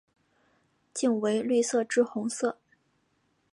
[0.95, 2.57] 茎为绿色至红色。